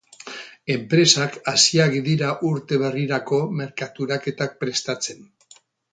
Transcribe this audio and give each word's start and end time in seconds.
Enpresak 0.75 1.35
hasiak 1.51 1.93
dira 2.09 2.31
urte 2.51 2.79
berrirako 2.85 3.39
merkaturaketak 3.61 4.57
prestatzen. 4.65 5.21